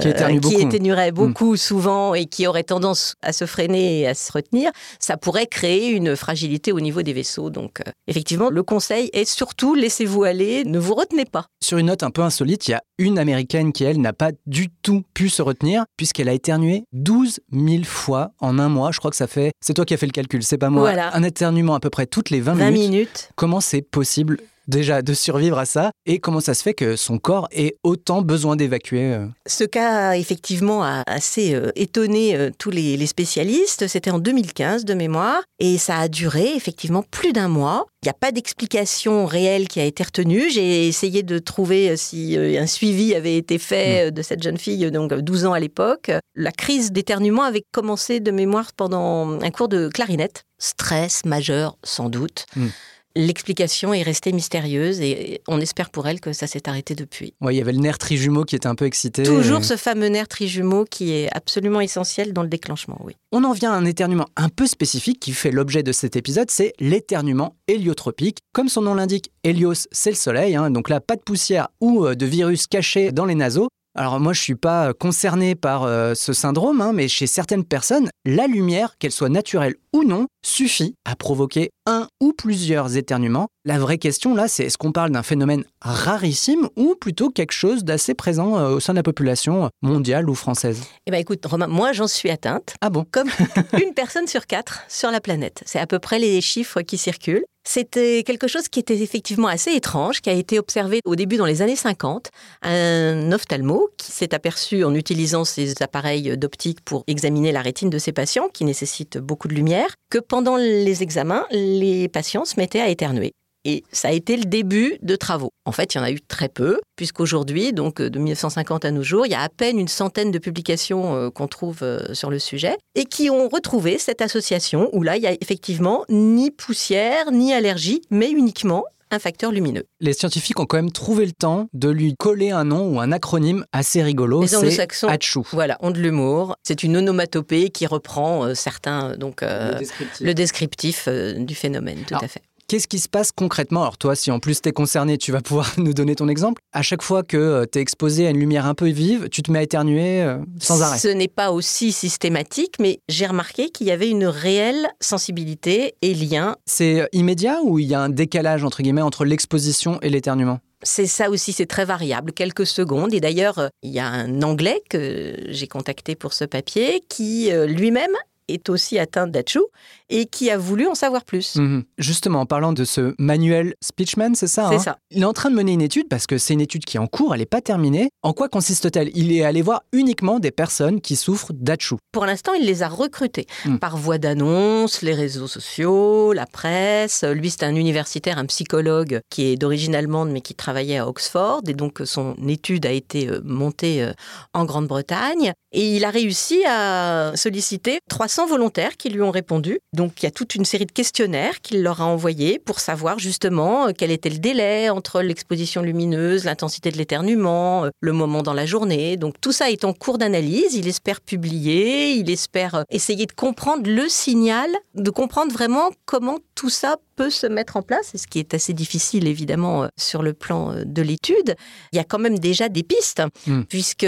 qui, 0.00 0.08
éternuerait 0.08 1.10
beaucoup 1.10 1.54
hmm. 1.54 1.56
souvent 1.56 2.03
et 2.12 2.26
qui 2.26 2.46
aurait 2.46 2.64
tendance 2.64 3.14
à 3.22 3.32
se 3.32 3.46
freiner 3.46 4.00
et 4.00 4.06
à 4.08 4.14
se 4.14 4.30
retenir, 4.30 4.70
ça 4.98 5.16
pourrait 5.16 5.46
créer 5.46 5.90
une 5.90 6.16
fragilité 6.16 6.72
au 6.72 6.80
niveau 6.80 7.02
des 7.02 7.14
vaisseaux. 7.14 7.48
Donc 7.48 7.80
euh, 7.80 7.90
effectivement, 8.06 8.50
le 8.50 8.62
conseil 8.62 9.08
est 9.14 9.24
surtout 9.24 9.74
laissez-vous 9.74 10.24
aller, 10.24 10.64
ne 10.64 10.78
vous 10.78 10.94
retenez 10.94 11.24
pas. 11.24 11.46
Sur 11.62 11.78
une 11.78 11.86
note 11.86 12.02
un 12.02 12.10
peu 12.10 12.22
insolite, 12.22 12.68
il 12.68 12.72
y 12.72 12.74
a 12.74 12.82
une 12.98 13.18
américaine 13.18 13.72
qui, 13.72 13.84
elle, 13.84 14.00
n'a 14.00 14.12
pas 14.12 14.32
du 14.46 14.68
tout 14.82 15.02
pu 15.14 15.28
se 15.28 15.40
retenir 15.40 15.84
puisqu'elle 15.96 16.28
a 16.28 16.34
éternué 16.34 16.84
12 16.92 17.40
000 17.52 17.84
fois 17.84 18.32
en 18.40 18.58
un 18.58 18.68
mois. 18.68 18.90
Je 18.92 18.98
crois 18.98 19.10
que 19.10 19.16
ça 19.16 19.26
fait... 19.26 19.52
C'est 19.60 19.74
toi 19.74 19.84
qui 19.84 19.94
as 19.94 19.96
fait 19.96 20.06
le 20.06 20.12
calcul, 20.12 20.42
c'est 20.42 20.58
pas 20.58 20.70
moi. 20.70 20.90
Un 20.90 21.22
éternuement 21.22 21.74
à 21.74 21.80
peu 21.80 21.90
près 21.90 22.06
toutes 22.06 22.30
les 22.30 22.40
20, 22.40 22.54
20 22.54 22.70
minutes. 22.70 23.30
Comment 23.36 23.60
c'est 23.60 23.82
possible 23.82 24.38
déjà 24.68 25.02
de 25.02 25.14
survivre 25.14 25.58
à 25.58 25.66
ça 25.66 25.90
et 26.06 26.18
comment 26.18 26.40
ça 26.40 26.54
se 26.54 26.62
fait 26.62 26.74
que 26.74 26.96
son 26.96 27.18
corps 27.18 27.48
ait 27.52 27.76
autant 27.82 28.22
besoin 28.22 28.56
d'évacuer 28.56 29.14
euh 29.14 29.26
Ce 29.46 29.64
cas, 29.64 30.12
effectivement, 30.16 30.82
a 30.82 31.02
assez 31.06 31.54
euh, 31.54 31.70
étonné 31.76 32.36
euh, 32.36 32.50
tous 32.58 32.70
les, 32.70 33.04
spécialistes. 33.06 33.86
C'était 33.86 34.10
en 34.10 34.18
2015 34.18 34.84
de 34.84 34.94
mémoire 34.94 35.42
et 35.58 35.76
ça 35.76 35.98
a 35.98 36.08
duré 36.08 36.54
effectivement 36.54 37.02
plus 37.10 37.32
d'un 37.32 37.48
mois. 37.48 37.86
Il 38.02 38.06
n'y 38.06 38.10
a 38.10 38.14
pas 38.14 38.32
d'explication 38.32 39.26
réelle 39.26 39.68
qui 39.68 39.80
a 39.80 39.84
été 39.84 40.02
retenue. 40.02 40.50
J'ai 40.50 40.88
essayé 40.88 41.22
de 41.22 41.38
trouver 41.38 41.96
si 41.96 42.36
un 42.36 42.66
suivi 42.66 43.14
avait 43.14 43.36
été 43.36 43.58
fait 43.58 44.06
mmh. 44.06 44.10
de 44.10 44.22
cette 44.22 44.42
jeune 44.42 44.58
fille, 44.58 44.90
donc 44.90 45.12
12 45.12 45.46
ans 45.46 45.52
à 45.52 45.60
l'époque. 45.60 46.10
La 46.34 46.52
crise 46.52 46.92
d'éternuement 46.92 47.42
avait 47.42 47.64
commencé 47.72 48.20
de 48.20 48.30
mémoire 48.30 48.72
pendant 48.74 49.40
un 49.40 49.50
cours 49.50 49.68
de 49.68 49.88
clarinette. 49.88 50.44
Stress 50.58 51.24
majeur, 51.24 51.76
sans 51.82 52.08
doute. 52.08 52.46
Mmh. 52.56 52.68
L'explication 53.16 53.94
est 53.94 54.02
restée 54.02 54.32
mystérieuse 54.32 55.00
et 55.00 55.40
on 55.46 55.60
espère 55.60 55.90
pour 55.90 56.08
elle 56.08 56.20
que 56.20 56.32
ça 56.32 56.48
s'est 56.48 56.68
arrêté 56.68 56.96
depuis. 56.96 57.34
Oui, 57.40 57.54
il 57.54 57.58
y 57.58 57.60
avait 57.60 57.72
le 57.72 57.78
nerf 57.78 57.96
trijumeau 57.96 58.44
qui 58.44 58.56
était 58.56 58.66
un 58.66 58.74
peu 58.74 58.86
excité. 58.86 59.22
Toujours 59.22 59.64
ce 59.64 59.76
fameux 59.76 60.08
nerf 60.08 60.26
trijumeau 60.26 60.84
qui 60.84 61.12
est 61.12 61.28
absolument 61.32 61.80
essentiel 61.80 62.32
dans 62.32 62.42
le 62.42 62.48
déclenchement, 62.48 63.00
oui. 63.04 63.14
On 63.30 63.44
en 63.44 63.52
vient 63.52 63.72
à 63.72 63.76
un 63.76 63.84
éternuement 63.84 64.26
un 64.34 64.48
peu 64.48 64.66
spécifique 64.66 65.20
qui 65.20 65.32
fait 65.32 65.52
l'objet 65.52 65.84
de 65.84 65.92
cet 65.92 66.16
épisode, 66.16 66.50
c'est 66.50 66.72
l'éternuement 66.80 67.54
héliotropique. 67.68 68.38
Comme 68.52 68.68
son 68.68 68.82
nom 68.82 68.94
l'indique, 68.94 69.30
hélios, 69.44 69.86
c'est 69.92 70.10
le 70.10 70.16
soleil, 70.16 70.56
hein, 70.56 70.70
donc 70.70 70.88
là, 70.88 71.00
pas 71.00 71.14
de 71.14 71.22
poussière 71.22 71.68
ou 71.80 72.06
euh, 72.06 72.16
de 72.16 72.26
virus 72.26 72.66
cachés 72.66 73.12
dans 73.12 73.26
les 73.26 73.36
naseaux. 73.36 73.68
Alors 73.96 74.18
moi, 74.18 74.32
je 74.32 74.40
suis 74.40 74.56
pas 74.56 74.92
concerné 74.92 75.54
par 75.54 75.84
euh, 75.84 76.14
ce 76.14 76.32
syndrome, 76.32 76.80
hein, 76.80 76.92
mais 76.92 77.06
chez 77.06 77.28
certaines 77.28 77.64
personnes, 77.64 78.10
la 78.24 78.48
lumière, 78.48 78.96
qu'elle 78.98 79.12
soit 79.12 79.28
naturelle 79.28 79.76
ou 79.92 80.02
non, 80.02 80.26
suffit 80.44 80.96
à 81.04 81.14
provoquer 81.14 81.70
un 81.86 82.08
ou 82.20 82.32
plusieurs 82.32 82.96
éternuements. 82.96 83.46
La 83.64 83.78
vraie 83.78 83.98
question 83.98 84.34
là, 84.34 84.48
c'est 84.48 84.64
est-ce 84.64 84.78
qu'on 84.78 84.90
parle 84.90 85.10
d'un 85.10 85.22
phénomène 85.22 85.62
rarissime 85.80 86.68
ou 86.74 86.96
plutôt 87.00 87.30
quelque 87.30 87.52
chose 87.52 87.84
d'assez 87.84 88.14
présent 88.14 88.58
euh, 88.58 88.70
au 88.70 88.80
sein 88.80 88.94
de 88.94 88.98
la 88.98 89.04
population 89.04 89.70
mondiale 89.80 90.28
ou 90.28 90.34
française? 90.34 90.82
Eh 91.06 91.12
bien 91.12 91.20
écoute, 91.20 91.46
Romain, 91.46 91.68
moi 91.68 91.92
j'en 91.92 92.08
suis 92.08 92.30
atteinte. 92.30 92.74
Ah 92.80 92.90
bon? 92.90 93.06
Comme 93.12 93.28
une 93.80 93.94
personne 93.94 94.26
sur 94.26 94.46
quatre 94.46 94.82
sur 94.88 95.12
la 95.12 95.20
planète. 95.20 95.62
C'est 95.66 95.78
à 95.78 95.86
peu 95.86 96.00
près 96.00 96.18
les 96.18 96.40
chiffres 96.40 96.82
qui 96.82 96.98
circulent. 96.98 97.44
C'était 97.66 98.22
quelque 98.24 98.46
chose 98.46 98.68
qui 98.68 98.78
était 98.78 99.00
effectivement 99.00 99.48
assez 99.48 99.72
étrange, 99.72 100.20
qui 100.20 100.28
a 100.28 100.34
été 100.34 100.58
observé 100.58 101.00
au 101.06 101.16
début 101.16 101.36
dans 101.36 101.46
les 101.46 101.62
années 101.62 101.76
50. 101.76 102.28
Un 102.62 103.32
ophtalmo 103.32 103.88
qui 103.96 104.12
s'est 104.12 104.34
aperçu 104.34 104.84
en 104.84 104.94
utilisant 104.94 105.44
ses 105.44 105.82
appareils 105.82 106.36
d'optique 106.36 106.82
pour 106.82 107.04
examiner 107.06 107.52
la 107.52 107.62
rétine 107.62 107.88
de 107.88 107.98
ses 107.98 108.12
patients, 108.12 108.48
qui 108.52 108.64
nécessitent 108.64 109.18
beaucoup 109.18 109.48
de 109.48 109.54
lumière, 109.54 109.94
que 110.10 110.18
pendant 110.18 110.56
les 110.56 111.02
examens, 111.02 111.46
les 111.50 112.08
patients 112.08 112.44
se 112.44 112.60
mettaient 112.60 112.82
à 112.82 112.88
éternuer. 112.90 113.32
Et 113.64 113.84
ça 113.92 114.08
a 114.08 114.12
été 114.12 114.36
le 114.36 114.44
début 114.44 114.98
de 115.02 115.16
travaux. 115.16 115.50
En 115.64 115.72
fait, 115.72 115.94
il 115.94 115.98
y 115.98 116.00
en 116.00 116.04
a 116.04 116.10
eu 116.10 116.20
très 116.20 116.48
peu, 116.48 116.80
puisqu'aujourd'hui, 116.96 117.72
donc 117.72 118.02
de 118.02 118.18
1950 118.18 118.84
à 118.84 118.90
nos 118.90 119.02
jours, 119.02 119.26
il 119.26 119.32
y 119.32 119.34
a 119.34 119.40
à 119.40 119.48
peine 119.48 119.78
une 119.78 119.88
centaine 119.88 120.30
de 120.30 120.38
publications 120.38 121.16
euh, 121.16 121.30
qu'on 121.30 121.48
trouve 121.48 121.78
euh, 121.82 122.12
sur 122.12 122.30
le 122.30 122.38
sujet, 122.38 122.76
et 122.94 123.04
qui 123.04 123.30
ont 123.30 123.48
retrouvé 123.48 123.98
cette 123.98 124.20
association 124.20 124.90
où 124.92 125.02
là, 125.02 125.16
il 125.16 125.22
y 125.22 125.26
a 125.26 125.32
effectivement 125.40 126.04
ni 126.10 126.50
poussière, 126.50 127.32
ni 127.32 127.54
allergie, 127.54 128.02
mais 128.10 128.30
uniquement 128.30 128.84
un 129.10 129.18
facteur 129.18 129.52
lumineux. 129.52 129.84
Les 130.00 130.12
scientifiques 130.12 130.58
ont 130.58 130.66
quand 130.66 130.76
même 130.76 130.90
trouvé 130.90 131.24
le 131.24 131.32
temps 131.32 131.68
de 131.72 131.88
lui 131.88 132.14
coller 132.18 132.50
un 132.50 132.64
nom 132.64 132.88
ou 132.88 133.00
un 133.00 133.12
acronyme 133.12 133.64
assez 133.72 134.02
rigolo. 134.02 134.46
C'est 134.46 135.06
Hatchou. 135.06 135.46
Voilà, 135.52 135.78
on 135.80 135.90
de 135.90 136.00
l'humour. 136.00 136.56
C'est 136.64 136.82
une 136.82 136.96
onomatopée 136.96 137.70
qui 137.70 137.86
reprend 137.86 138.44
euh, 138.44 138.54
certains 138.54 139.16
donc 139.16 139.42
le 139.42 140.32
descriptif, 140.32 141.08
du 141.08 141.54
phénomène, 141.54 142.00
tout 142.06 142.16
à 142.20 142.28
fait. 142.28 142.42
Qu'est-ce 142.66 142.88
qui 142.88 142.98
se 142.98 143.10
passe 143.10 143.30
concrètement? 143.30 143.82
Alors 143.82 143.98
toi, 143.98 144.16
si 144.16 144.30
en 144.30 144.38
plus 144.38 144.62
tu 144.62 144.70
es 144.70 144.72
concerné, 144.72 145.18
tu 145.18 145.32
vas 145.32 145.42
pouvoir 145.42 145.74
nous 145.78 145.92
donner 145.92 146.14
ton 146.14 146.28
exemple. 146.28 146.62
À 146.72 146.80
chaque 146.80 147.02
fois 147.02 147.22
que 147.22 147.36
euh, 147.36 147.66
tu 147.70 147.78
es 147.78 147.82
exposé 147.82 148.26
à 148.26 148.30
une 148.30 148.38
lumière 148.38 148.64
un 148.64 148.74
peu 148.74 148.88
vive, 148.88 149.28
tu 149.28 149.42
te 149.42 149.52
mets 149.52 149.58
à 149.58 149.62
éternuer 149.62 150.22
euh, 150.22 150.38
sans 150.60 150.82
arrêt. 150.82 150.98
Ce 150.98 151.08
n'est 151.08 151.28
pas 151.28 151.52
aussi 151.52 151.92
systématique, 151.92 152.76
mais 152.80 153.00
j'ai 153.08 153.26
remarqué 153.26 153.68
qu'il 153.68 153.86
y 153.86 153.90
avait 153.90 154.08
une 154.08 154.24
réelle 154.24 154.88
sensibilité 154.98 155.94
et 156.00 156.14
lien. 156.14 156.56
C'est 156.64 157.02
euh, 157.02 157.06
immédiat 157.12 157.58
ou 157.62 157.78
il 157.78 157.86
y 157.86 157.94
a 157.94 158.00
un 158.00 158.08
décalage 158.08 158.64
entre 158.64 158.82
guillemets 158.82 159.02
entre 159.02 159.26
l'exposition 159.26 159.98
et 160.00 160.08
l'éternuement? 160.08 160.60
C'est 160.82 161.06
ça 161.06 161.30
aussi, 161.30 161.52
c'est 161.52 161.66
très 161.66 161.84
variable, 161.84 162.32
quelques 162.32 162.66
secondes. 162.66 163.12
Et 163.12 163.20
d'ailleurs, 163.20 163.68
il 163.82 163.90
y 163.90 163.98
a 163.98 164.06
un 164.06 164.42
Anglais 164.42 164.82
que 164.88 165.34
j'ai 165.48 165.66
contacté 165.66 166.14
pour 166.14 166.32
ce 166.34 166.44
papier 166.44 167.02
qui 167.08 167.50
lui-même 167.66 168.14
est 168.48 168.68
aussi 168.68 168.98
atteint 168.98 169.26
d'Achou 169.26 169.66
et 170.08 170.26
qui 170.26 170.50
a 170.50 170.58
voulu 170.58 170.86
en 170.86 170.94
savoir 170.94 171.24
plus. 171.24 171.56
Mhm. 171.56 171.84
Justement, 171.98 172.40
en 172.40 172.46
parlant 172.46 172.72
de 172.72 172.84
ce 172.84 173.14
manuel 173.18 173.74
Speechman, 173.82 174.34
c'est 174.34 174.46
ça 174.46 174.68
C'est 174.68 174.76
hein 174.76 174.78
ça. 174.78 174.98
Il 175.10 175.22
est 175.22 175.26
en 175.26 175.32
train 175.32 175.50
de 175.50 175.54
mener 175.54 175.72
une 175.72 175.82
étude 175.82 176.08
parce 176.08 176.26
que 176.26 176.38
c'est 176.38 176.54
une 176.54 176.60
étude 176.60 176.84
qui 176.84 176.96
est 176.96 177.00
en 177.00 177.06
cours, 177.06 177.34
elle 177.34 177.40
n'est 177.40 177.46
pas 177.46 177.60
terminée. 177.60 178.10
En 178.22 178.32
quoi 178.32 178.48
consiste-t-elle? 178.48 179.10
Il 179.14 179.32
est 179.32 179.44
allé 179.44 179.62
voir 179.62 179.82
uniquement 179.92 180.40
des 180.40 180.50
personnes 180.50 181.00
qui 181.00 181.16
souffrent 181.16 181.52
d'Achou. 181.52 181.98
Pour 182.12 182.26
l'instant, 182.26 182.52
il 182.54 182.66
les 182.66 182.82
a 182.82 182.88
recrutées 182.88 183.46
hmm. 183.64 183.78
par 183.78 183.96
voie 183.96 184.18
d'annonce, 184.18 185.02
les 185.02 185.14
réseaux 185.14 185.48
sociaux, 185.48 186.32
la 186.32 186.46
presse. 186.46 187.24
Lui, 187.24 187.50
c'est 187.50 187.64
un 187.64 187.74
universitaire, 187.74 188.38
un 188.38 188.46
psychologue 188.46 189.20
qui 189.30 189.46
est 189.46 189.56
d'origine 189.56 189.94
allemande 189.94 190.30
mais 190.30 190.40
qui 190.40 190.54
travaillait 190.54 190.98
à 190.98 191.08
Oxford 191.08 191.62
et 191.66 191.74
donc 191.74 192.00
son 192.04 192.34
étude 192.48 192.86
a 192.86 192.90
été 192.90 193.28
euh, 193.28 193.40
montée 193.44 194.02
euh, 194.02 194.12
en 194.52 194.64
Grande-Bretagne. 194.64 195.52
Et 195.76 195.96
il 195.96 196.04
a 196.04 196.10
réussi 196.10 196.64
à 196.68 197.32
solliciter 197.34 197.98
300 198.08 198.46
volontaires 198.46 198.96
qui 198.96 199.08
lui 199.08 199.20
ont 199.22 199.32
répondu. 199.32 199.80
Donc 199.92 200.22
il 200.22 200.26
y 200.26 200.28
a 200.28 200.30
toute 200.30 200.54
une 200.54 200.64
série 200.64 200.86
de 200.86 200.92
questionnaires 200.92 201.60
qu'il 201.62 201.82
leur 201.82 202.00
a 202.00 202.04
envoyés 202.04 202.60
pour 202.60 202.78
savoir 202.78 203.18
justement 203.18 203.88
euh, 203.88 203.90
quel 203.96 204.12
était 204.12 204.30
le 204.30 204.38
délai 204.38 204.88
entre 204.88 205.20
l'exposition 205.20 205.82
lumineuse, 205.82 206.44
l'intensité 206.44 206.92
de 206.92 206.96
l'éternuement, 206.96 207.86
euh, 207.86 207.90
le 208.00 208.12
moment 208.12 208.44
dans 208.44 208.52
la 208.52 208.66
journée. 208.66 209.16
Donc 209.16 209.40
tout 209.40 209.50
ça 209.50 209.68
est 209.68 209.84
en 209.84 209.92
cours 209.92 210.16
d'analyse. 210.16 210.74
Il 210.74 210.86
espère 210.86 211.20
publier, 211.20 212.12
il 212.12 212.30
espère 212.30 212.76
euh, 212.76 212.82
essayer 212.90 213.26
de 213.26 213.32
comprendre 213.32 213.90
le 213.90 214.08
signal, 214.08 214.70
de 214.94 215.10
comprendre 215.10 215.52
vraiment 215.52 215.90
comment 216.06 216.38
tout 216.54 216.70
ça 216.70 216.98
peut 217.16 217.30
se 217.30 217.46
mettre 217.46 217.76
en 217.76 217.82
place, 217.82 218.12
ce 218.16 218.26
qui 218.26 218.38
est 218.38 218.54
assez 218.54 218.72
difficile 218.72 219.26
évidemment 219.26 219.88
sur 219.96 220.22
le 220.22 220.32
plan 220.32 220.74
de 220.84 221.02
l'étude. 221.02 221.56
Il 221.92 221.96
y 221.96 221.98
a 221.98 222.04
quand 222.04 222.18
même 222.18 222.38
déjà 222.38 222.68
des 222.68 222.82
pistes, 222.82 223.22
hmm. 223.46 223.62
puisque 223.62 224.06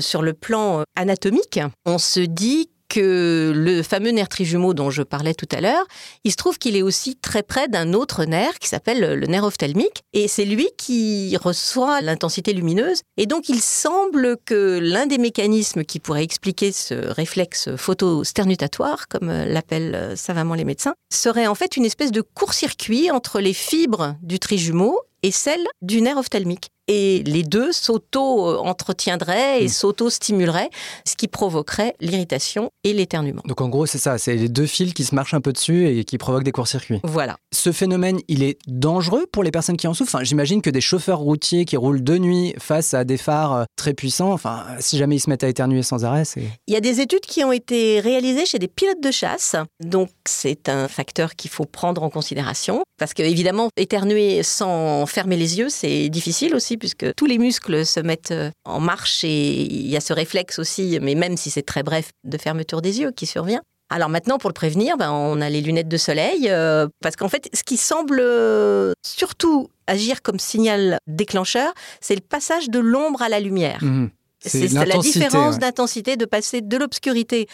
sur 0.00 0.22
le 0.22 0.32
plan 0.32 0.84
anatomique, 0.96 1.60
on 1.84 1.98
se 1.98 2.20
dit 2.20 2.68
que 2.94 3.52
le 3.52 3.82
fameux 3.82 4.10
nerf 4.10 4.28
trijumeau 4.28 4.72
dont 4.72 4.88
je 4.88 5.02
parlais 5.02 5.34
tout 5.34 5.48
à 5.50 5.60
l'heure, 5.60 5.84
il 6.22 6.30
se 6.30 6.36
trouve 6.36 6.58
qu'il 6.58 6.76
est 6.76 6.82
aussi 6.82 7.16
très 7.16 7.42
près 7.42 7.66
d'un 7.66 7.92
autre 7.92 8.24
nerf 8.24 8.60
qui 8.60 8.68
s'appelle 8.68 9.18
le 9.18 9.26
nerf 9.26 9.42
ophtalmique, 9.42 10.04
et 10.12 10.28
c'est 10.28 10.44
lui 10.44 10.68
qui 10.78 11.36
reçoit 11.36 12.02
l'intensité 12.02 12.52
lumineuse. 12.52 13.00
Et 13.16 13.26
donc 13.26 13.48
il 13.48 13.60
semble 13.60 14.36
que 14.44 14.78
l'un 14.80 15.06
des 15.06 15.18
mécanismes 15.18 15.82
qui 15.82 15.98
pourrait 15.98 16.22
expliquer 16.22 16.70
ce 16.70 16.94
réflexe 16.94 17.74
photosternutatoire, 17.74 19.08
comme 19.08 19.28
l'appellent 19.28 20.12
savamment 20.16 20.54
les 20.54 20.64
médecins, 20.64 20.94
serait 21.12 21.48
en 21.48 21.56
fait 21.56 21.76
une 21.76 21.84
espèce 21.84 22.12
de 22.12 22.20
court-circuit 22.20 23.10
entre 23.10 23.40
les 23.40 23.54
fibres 23.54 24.14
du 24.22 24.38
trijumeau 24.38 25.00
et 25.24 25.32
celle 25.32 25.66
du 25.82 26.00
nerf 26.00 26.18
ophtalmique. 26.18 26.70
Et 26.88 27.22
les 27.24 27.42
deux 27.42 27.72
s'auto-entretiendraient 27.72 29.62
et 29.62 29.64
Mm. 29.66 29.68
s'auto-stimuleraient, 29.68 30.70
ce 31.06 31.16
qui 31.16 31.28
provoquerait 31.28 31.94
l'irritation 32.00 32.70
et 32.84 32.92
l'éternuement. 32.92 33.42
Donc 33.46 33.60
en 33.60 33.68
gros, 33.68 33.86
c'est 33.86 33.98
ça, 33.98 34.18
c'est 34.18 34.34
les 34.36 34.48
deux 34.48 34.66
fils 34.66 34.92
qui 34.94 35.04
se 35.04 35.14
marchent 35.14 35.34
un 35.34 35.40
peu 35.40 35.52
dessus 35.52 35.88
et 35.88 36.04
qui 36.04 36.18
provoquent 36.18 36.44
des 36.44 36.52
courts-circuits. 36.52 37.00
Voilà. 37.04 37.36
Ce 37.52 37.72
phénomène, 37.72 38.18
il 38.28 38.42
est 38.42 38.58
dangereux 38.66 39.26
pour 39.32 39.42
les 39.42 39.50
personnes 39.50 39.76
qui 39.76 39.86
en 39.86 39.94
souffrent? 39.94 40.14
Enfin, 40.14 40.24
J'imagine 40.24 40.62
que 40.62 40.70
des 40.70 40.80
chauffeurs 40.80 41.18
routiers 41.18 41.64
qui 41.64 41.76
roulent 41.76 42.02
de 42.02 42.18
nuit 42.18 42.54
face 42.58 42.94
à 42.94 43.04
des 43.04 43.16
phares 43.16 43.52
euh, 43.54 43.64
très 43.76 43.94
puissants, 43.94 44.32
enfin, 44.32 44.64
si 44.80 44.98
jamais 44.98 45.16
ils 45.16 45.20
se 45.20 45.30
mettent 45.30 45.44
à 45.44 45.48
éternuer 45.48 45.82
sans 45.82 46.04
arrêt, 46.04 46.24
c'est... 46.24 46.42
Il 46.66 46.74
y 46.74 46.76
a 46.76 46.80
des 46.80 47.00
études 47.00 47.20
qui 47.20 47.44
ont 47.44 47.52
été 47.52 48.00
réalisées 48.00 48.46
chez 48.46 48.58
des 48.58 48.68
pilotes 48.68 49.00
de 49.02 49.10
chasse, 49.10 49.56
donc 49.82 50.10
c'est 50.26 50.68
un 50.68 50.88
facteur 50.88 51.34
qu'il 51.36 51.50
faut 51.50 51.64
prendre 51.64 52.02
en 52.02 52.10
considération, 52.10 52.82
parce 52.98 53.14
que 53.14 53.22
évidemment, 53.22 53.68
éternuer 53.76 54.42
sans 54.42 55.06
fermer 55.06 55.36
les 55.36 55.58
yeux, 55.58 55.68
c'est 55.68 56.08
difficile 56.08 56.54
aussi, 56.54 56.73
puisque 56.76 57.14
tous 57.14 57.26
les 57.26 57.38
muscles 57.38 57.86
se 57.86 58.00
mettent 58.00 58.30
euh, 58.30 58.50
en 58.64 58.80
marche 58.80 59.24
et 59.24 59.62
il 59.62 59.88
y 59.88 59.96
a 59.96 60.00
ce 60.00 60.12
réflexe 60.12 60.58
aussi, 60.58 60.98
mais 61.00 61.14
même 61.14 61.36
si 61.36 61.50
c'est 61.50 61.62
très 61.62 61.82
bref, 61.82 62.10
de 62.24 62.38
fermeture 62.38 62.82
des 62.82 63.00
yeux 63.00 63.10
qui 63.10 63.26
survient. 63.26 63.62
Alors 63.90 64.08
maintenant, 64.08 64.38
pour 64.38 64.50
le 64.50 64.54
prévenir, 64.54 64.96
ben, 64.96 65.12
on 65.12 65.40
a 65.40 65.50
les 65.50 65.60
lunettes 65.60 65.88
de 65.88 65.96
soleil, 65.96 66.48
euh, 66.48 66.88
parce 67.00 67.16
qu'en 67.16 67.28
fait, 67.28 67.48
ce 67.52 67.62
qui 67.62 67.76
semble 67.76 68.18
euh, 68.20 68.92
surtout 69.06 69.68
agir 69.86 70.22
comme 70.22 70.38
signal 70.38 70.98
déclencheur, 71.06 71.72
c'est 72.00 72.14
le 72.14 72.20
passage 72.20 72.70
de 72.70 72.78
l'ombre 72.78 73.22
à 73.22 73.28
la 73.28 73.40
lumière. 73.40 73.82
Mhm. 73.82 74.10
C'est 74.40 74.72
la 74.72 74.98
différence 74.98 75.54
ouais. 75.54 75.60
d'intensité 75.60 76.16
de 76.16 76.26
passer 76.26 76.60
de 76.60 76.76
l'obscurité 76.76 77.46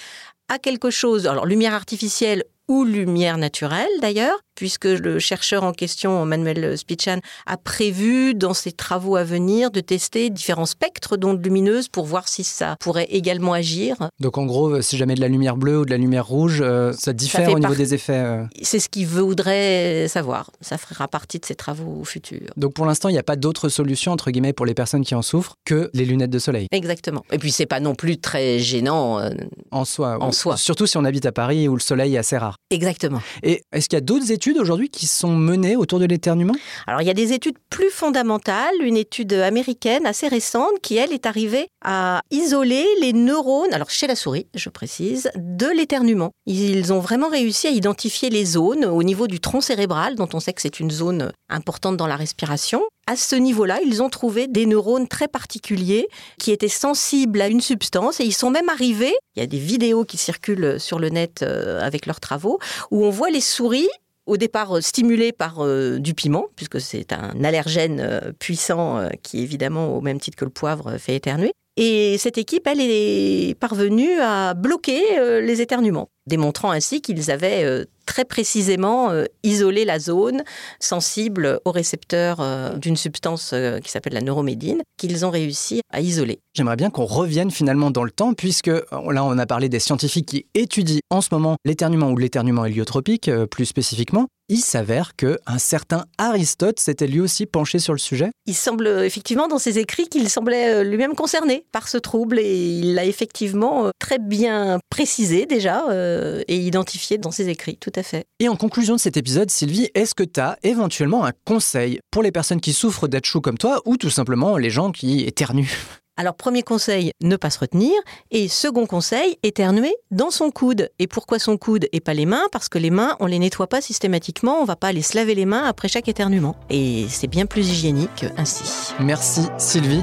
à 0.49 0.59
quelque 0.59 0.91
chose, 0.91 1.27
alors 1.29 1.47
lumière 1.47 1.75
artificielle 1.75 2.45
ou 2.69 2.85
lumière 2.85 3.39
naturelle 3.39 3.91
d'ailleurs, 4.01 4.41
puisque 4.61 4.85
le 4.85 5.19
chercheur 5.19 5.65
en 5.65 5.73
question, 5.73 6.27
Manuel 6.27 6.77
Spichan, 6.77 7.21
a 7.47 7.57
prévu 7.57 8.35
dans 8.35 8.53
ses 8.53 8.73
travaux 8.73 9.17
à 9.17 9.25
venir 9.25 9.71
de 9.71 9.81
tester 9.81 10.29
différents 10.29 10.67
spectres 10.67 11.17
d'ondes 11.17 11.43
lumineuses 11.43 11.89
pour 11.89 12.05
voir 12.05 12.29
si 12.29 12.45
ça 12.45 12.77
pourrait 12.79 13.07
également 13.09 13.55
agir. 13.55 13.97
Donc 14.21 14.37
en 14.37 14.45
gros, 14.45 14.83
si 14.83 14.99
jamais 14.99 15.15
de 15.15 15.21
la 15.23 15.29
lumière 15.29 15.57
bleue 15.57 15.79
ou 15.79 15.85
de 15.87 15.91
la 15.91 15.97
lumière 15.97 16.27
rouge, 16.27 16.59
euh, 16.61 16.93
ça 16.93 17.15
diffère 17.15 17.51
au 17.55 17.59
niveau 17.59 17.75
des 17.75 17.95
effets. 17.95 18.13
euh. 18.19 18.45
C'est 18.61 18.81
ce 18.81 18.91
qu'il 18.91 19.07
voudrait 19.07 20.09
savoir. 20.09 20.51
Ça 20.61 20.77
fera 20.77 21.09
partie 21.09 21.39
de 21.39 21.47
ses 21.47 21.55
travaux 21.55 22.05
futurs. 22.05 22.51
Donc 22.59 22.75
pour 22.75 22.85
l'instant, 22.85 23.09
il 23.09 23.13
n'y 23.13 23.19
a 23.19 23.23
pas 23.23 23.37
d'autre 23.37 23.71
solution, 23.71 24.13
entre 24.13 24.31
guillemets, 24.31 24.53
pour 24.53 24.67
les 24.67 24.75
personnes 24.75 25.07
qui 25.07 25.15
en 25.15 25.23
souffrent 25.23 25.55
que 25.65 25.89
les 25.95 26.05
lunettes 26.05 26.29
de 26.31 26.39
soleil. 26.39 26.67
Exactement. 26.71 27.25
Et 27.33 27.39
puis 27.39 27.51
c'est 27.51 27.65
pas 27.65 27.81
non 27.81 27.95
plus 27.95 28.19
très 28.19 28.59
gênant. 28.59 29.21
euh, 29.21 29.31
En 29.71 29.87
soi. 29.87 30.19
En 30.21 30.29
ou- 30.29 30.33
soi. 30.33 30.59
Surtout 30.59 30.87
si 30.87 30.99
on 30.99 31.05
habite 31.07 31.25
à 31.25 31.33
Paris 31.33 31.67
où 31.67 31.75
le 31.77 31.81
soleil 31.81 32.15
est 32.15 32.19
assez 32.19 32.37
rare. 32.37 32.57
Exactement. 32.71 33.23
Et 33.43 33.63
est-ce 33.73 33.89
qu'il 33.89 33.97
y 33.97 34.03
a 34.03 34.03
d'autres 34.03 34.31
études 34.31 34.50
aujourd'hui 34.59 34.89
qui 34.89 35.07
sont 35.07 35.35
menées 35.37 35.77
autour 35.77 35.99
de 35.99 36.07
l'éternuement? 36.07 36.55
Alors, 36.87 37.03
il 37.03 37.07
y 37.07 37.11
a 37.11 37.15
des 37.15 37.33
études 37.33 37.59
plus 37.69 37.91
fondamentales, 37.91 38.75
une 38.81 38.97
étude 38.97 39.33
américaine 39.33 40.07
assez 40.07 40.29
récente 40.29 40.81
qui, 40.83 40.97
elle, 40.97 41.13
est 41.13 41.27
arrivée 41.27 41.69
à 41.85 42.21
isoler 42.31 42.87
les 43.01 43.13
neurones, 43.13 43.73
alors 43.73 43.91
chez 43.91 44.07
la 44.07 44.17
souris, 44.17 44.47
je 44.55 44.69
précise, 44.69 45.31
de 45.37 45.67
l'éternuement. 45.67 46.31
Ils 46.47 46.93
ont 46.93 47.01
vraiment 47.01 47.29
réussi 47.29 47.67
à 47.67 47.71
identifier 47.71 48.31
les 48.31 48.45
zones 48.45 48.85
au 48.85 49.03
niveau 49.03 49.27
du 49.27 49.41
tronc 49.41 49.61
cérébral, 49.61 50.15
dont 50.15 50.29
on 50.33 50.41
sait 50.41 50.53
que 50.53 50.63
c'est 50.63 50.81
une 50.81 50.91
zone 50.91 51.33
importante 51.49 51.97
dans 51.97 52.07
la 52.07 52.17
respiration. 52.17 52.83
À 53.07 53.17
ce 53.17 53.35
niveau-là, 53.35 53.81
ils 53.85 54.03
ont 54.03 54.09
trouvé 54.09 54.47
des 54.47 54.67
neurones 54.67 55.09
très 55.09 55.27
particuliers 55.27 56.07
qui 56.39 56.53
étaient 56.53 56.69
sensibles 56.69 57.41
à 57.41 57.49
une 57.49 57.61
substance 57.61 58.21
et 58.21 58.25
ils 58.25 58.35
sont 58.35 58.51
même 58.51 58.69
arrivés, 58.69 59.15
il 59.35 59.41
y 59.41 59.43
a 59.43 59.47
des 59.47 59.59
vidéos 59.59 60.05
qui 60.05 60.17
circulent 60.17 60.79
sur 60.79 60.99
le 60.99 61.09
net 61.09 61.43
euh, 61.43 61.81
avec 61.81 62.07
leurs 62.07 62.21
travaux, 62.21 62.59
où 62.91 63.05
on 63.05 63.11
voit 63.11 63.31
les 63.31 63.41
souris 63.41 63.89
au 64.27 64.37
départ 64.37 64.77
euh, 64.77 64.81
stimulées 64.81 65.33
par 65.33 65.65
euh, 65.65 65.99
du 65.99 66.15
piment, 66.15 66.47
puisque 66.57 66.81
c'est 66.81 67.13
un 67.13 67.43
allergène 67.45 68.01
euh, 68.01 68.33
puissant 68.39 69.09
qui, 69.23 69.43
évidemment, 69.43 69.97
au 69.97 70.01
même 70.01 70.21
titre 70.21 70.37
que 70.37 70.45
le 70.45 70.51
poivre, 70.51 70.97
fait 70.99 71.17
éternuer. 71.17 71.53
Et 71.77 72.19
cette 72.19 72.37
équipe, 72.37 72.67
elle 72.67 72.81
est 72.81 73.59
parvenue 73.59 74.21
à 74.21 74.55
bloquer 74.55 75.03
les 75.41 75.63
éternuements, 75.63 76.11
démontrant 76.27 76.71
ainsi 76.71 77.01
qu'ils 77.01 77.31
avaient 77.31 77.65
euh, 77.65 77.85
très 78.07 78.25
précisément 78.25 79.11
euh, 79.11 79.25
isolé 79.43 79.85
la 79.85 79.99
zone 79.99 80.43
sensible 80.81 81.61
au 81.65 81.71
récepteur 81.71 82.41
euh, 82.41 82.77
d'une 82.77 82.97
substance 82.97 83.55
qui 83.83 83.91
s'appelle 83.91 84.15
la 84.15 84.21
neuromédine, 84.21 84.83
qu'ils 84.97 85.25
ont 85.25 85.31
réussi 85.31 85.81
à 85.93 86.01
isoler. 86.01 86.39
J'aimerais 86.55 86.77
bien 86.77 86.91
qu'on 86.91 87.05
revienne 87.05 87.51
finalement 87.51 87.91
dans 87.91 88.05
le 88.05 88.11
temps, 88.11 88.35
puisque 88.35 88.67
là, 88.67 89.25
on 89.25 89.39
a 89.39 89.47
parlé 89.47 89.69
des 89.69 89.79
scientifiques 89.79 90.27
qui 90.27 90.47
étudient 90.55 91.01
en 91.11 91.21
ce 91.21 91.29
moment 91.33 91.57
l'éternuement 91.65 92.11
ou 92.11 92.17
l'éternuement 92.17 92.65
héliotropique, 92.65 93.31
plus 93.51 93.67
spécifiquement. 93.67 94.27
Il 94.49 94.59
s'avère 94.59 95.15
que 95.15 95.39
un 95.47 95.59
certain 95.59 96.07
Aristote 96.19 96.81
s'était 96.81 97.07
lui 97.07 97.21
aussi 97.21 97.47
penché 97.47 97.79
sur 97.79 97.93
le 97.93 98.01
sujet. 98.01 98.31
Il 98.47 98.57
semble 98.57 98.89
effectivement 98.89 99.47
dans 99.47 99.61
ses 99.61 99.79
écrits 99.79 100.09
qu'il 100.09 100.29
semblait 100.29 100.83
lui-même 100.83 101.15
concerné 101.15 101.67
par 101.71 101.87
ce 101.87 101.99
trouble 101.99 102.41
et 102.41 102.79
il 102.79 102.95
l'a 102.95 103.05
effectivement 103.05 103.91
très 104.01 104.19
bien 104.19 104.81
précisé 104.91 105.47
déjà 105.47 105.85
euh, 106.11 106.43
et 106.49 106.57
identifié 106.57 107.19
dans 107.19 107.31
ses 107.31 107.49
écrits, 107.49 107.77
tout 107.77 107.93
à 107.95 108.03
fait. 108.03 108.25
Et 108.39 108.49
en 108.49 108.57
conclusion 108.57 108.95
de 108.97 109.01
cet 109.01 109.17
épisode, 109.17 109.51
Sylvie, 109.51 109.89
est-ce 109.95 110.15
que 110.15 110.25
tu 110.25 110.41
as 110.41 110.59
éventuellement 110.63 111.25
un 111.25 111.33
conseil 111.45 112.01
pour 112.11 112.23
les 112.23 112.33
personnes 112.33 112.61
qui 112.61 112.73
souffrent 112.73 113.09
d'atchou 113.09 113.41
comme 113.41 113.59
toi 113.59 113.81
ou 113.85 113.97
tout 113.97 114.11
simplement 114.11 114.57
les 114.57 114.71
gens 114.71 114.93
qui 114.93 115.21
éternuent? 115.21 115.71
Alors 116.17 116.35
premier 116.35 116.63
conseil, 116.63 117.13
ne 117.23 117.37
pas 117.37 117.49
se 117.49 117.59
retenir 117.59 117.95
et 118.31 118.47
second 118.49 118.85
conseil, 118.85 119.39
éternuer 119.43 119.95
dans 120.11 120.31
son 120.31 120.51
coude. 120.51 120.91
Et 120.99 121.07
pourquoi 121.07 121.39
son 121.39 121.57
coude 121.57 121.87
et 121.93 122.01
pas 122.01 122.13
les 122.13 122.27
mains? 122.27 122.45
Parce 122.53 122.69
que 122.69 122.77
les 122.77 122.91
mains, 122.91 123.17
on 123.21 123.27
les 123.27 123.39
nettoie 123.39 123.69
pas 123.69 123.81
systématiquement, 123.81 124.59
on 124.61 124.67
va 124.67 124.77
pas 124.77 124.89
aller 124.89 125.01
se 125.01 125.17
laver 125.17 125.35
les 125.35 125.47
mains 125.47 125.65
après 125.65 125.89
chaque 125.89 126.09
éternuement 126.09 126.57
et 126.69 127.07
c'est 127.09 127.27
bien 127.27 127.47
plus 127.47 127.71
hygiénique 127.71 128.27
ainsi. 128.37 128.93
Merci 129.01 129.47
Sylvie. 129.57 130.03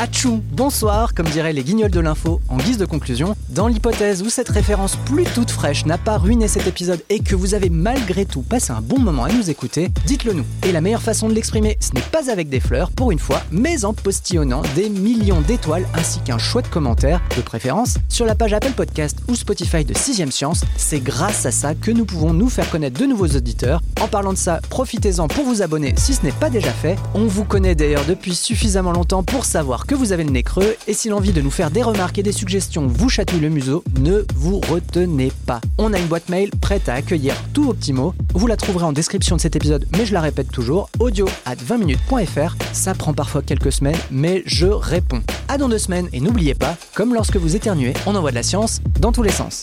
Atchou, 0.00 0.42
bonsoir, 0.50 1.14
comme 1.14 1.28
diraient 1.28 1.52
les 1.52 1.62
guignols 1.62 1.90
de 1.90 2.00
l'info 2.00 2.40
en 2.48 2.56
guise 2.56 2.78
de 2.78 2.84
conclusion. 2.84 3.36
Dans 3.50 3.68
l'hypothèse 3.68 4.22
où 4.22 4.30
cette 4.30 4.48
référence 4.48 4.96
plus 4.96 5.24
toute 5.24 5.50
fraîche 5.50 5.86
n'a 5.86 5.98
pas 5.98 6.18
ruiné 6.18 6.48
cet 6.48 6.66
épisode 6.66 7.00
et 7.08 7.20
que 7.20 7.36
vous 7.36 7.54
avez 7.54 7.70
malgré 7.70 8.24
tout 8.24 8.42
passé 8.42 8.72
un 8.72 8.80
bon 8.80 8.98
moment 8.98 9.24
à 9.24 9.32
nous 9.32 9.50
écouter, 9.50 9.90
dites-le 10.06 10.32
nous. 10.32 10.44
Et 10.66 10.72
la 10.72 10.80
meilleure 10.80 11.02
façon 11.02 11.28
de 11.28 11.34
l'exprimer, 11.34 11.76
ce 11.80 11.92
n'est 11.94 12.00
pas 12.00 12.30
avec 12.30 12.48
des 12.48 12.60
fleurs, 12.60 12.90
pour 12.90 13.12
une 13.12 13.18
fois, 13.18 13.42
mais 13.52 13.84
en 13.84 13.92
postillonnant 13.92 14.62
des 14.74 14.88
millions 14.88 15.40
d'étoiles 15.40 15.86
ainsi 15.94 16.20
qu'un 16.20 16.38
chouette 16.38 16.70
commentaire, 16.70 17.20
de 17.36 17.42
préférence, 17.42 17.98
sur 18.08 18.26
la 18.26 18.34
page 18.34 18.54
Apple 18.54 18.72
Podcast 18.72 19.18
ou 19.28 19.36
Spotify 19.36 19.84
de 19.84 19.94
6ème 19.94 20.30
Science. 20.30 20.62
C'est 20.76 21.00
grâce 21.00 21.46
à 21.46 21.52
ça 21.52 21.74
que 21.74 21.90
nous 21.90 22.04
pouvons 22.04 22.32
nous 22.32 22.48
faire 22.48 22.70
connaître 22.70 22.98
de 22.98 23.06
nouveaux 23.06 23.28
auditeurs. 23.28 23.80
En 24.00 24.08
parlant 24.08 24.32
de 24.32 24.38
ça, 24.38 24.60
profitez-en 24.68 25.28
pour 25.28 25.44
vous 25.44 25.62
abonner 25.62 25.94
si 25.96 26.14
ce 26.14 26.22
n'est 26.24 26.32
pas 26.32 26.50
déjà 26.50 26.72
fait. 26.72 26.96
On 27.14 27.26
vous 27.26 27.44
connaît 27.44 27.74
d'ailleurs 27.74 28.04
depuis 28.08 28.34
suffisamment 28.34 28.92
longtemps 28.92 29.22
pour 29.22 29.44
savoir 29.44 29.81
que 29.84 29.94
vous 29.94 30.12
avez 30.12 30.24
le 30.24 30.30
nez 30.30 30.42
creux 30.42 30.76
et 30.86 30.94
si 30.94 31.08
l'envie 31.08 31.32
de 31.32 31.40
nous 31.40 31.50
faire 31.50 31.70
des 31.70 31.82
remarques 31.82 32.18
et 32.18 32.22
des 32.22 32.32
suggestions 32.32 32.86
vous 32.86 33.08
chatouille 33.08 33.40
le 33.40 33.48
museau, 33.48 33.84
ne 33.98 34.24
vous 34.34 34.60
retenez 34.60 35.32
pas. 35.46 35.60
On 35.78 35.92
a 35.92 35.98
une 35.98 36.06
boîte 36.06 36.28
mail 36.28 36.50
prête 36.60 36.88
à 36.88 36.94
accueillir 36.94 37.34
tous 37.52 37.64
vos 37.64 37.74
petits 37.74 37.92
mots. 37.92 38.14
Vous 38.34 38.46
la 38.46 38.56
trouverez 38.56 38.84
en 38.84 38.92
description 38.92 39.36
de 39.36 39.40
cet 39.40 39.56
épisode, 39.56 39.86
mais 39.96 40.06
je 40.06 40.12
la 40.12 40.20
répète 40.20 40.50
toujours, 40.50 40.90
audio 40.98 41.28
at 41.44 41.56
20minutes.fr. 41.56 42.56
Ça 42.72 42.94
prend 42.94 43.14
parfois 43.14 43.42
quelques 43.42 43.72
semaines, 43.72 43.98
mais 44.10 44.42
je 44.46 44.66
réponds. 44.66 45.22
À 45.48 45.58
dans 45.58 45.68
deux 45.68 45.78
semaines 45.78 46.08
et 46.12 46.20
n'oubliez 46.20 46.54
pas, 46.54 46.76
comme 46.94 47.14
lorsque 47.14 47.36
vous 47.36 47.56
éternuez, 47.56 47.94
on 48.06 48.14
envoie 48.14 48.30
de 48.30 48.36
la 48.36 48.42
science 48.42 48.80
dans 49.00 49.12
tous 49.12 49.22
les 49.22 49.30
sens. 49.30 49.62